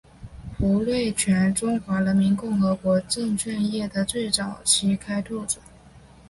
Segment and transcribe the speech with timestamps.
[0.57, 5.59] 胡瑞荃中华人民共和国证券业的早期开拓者。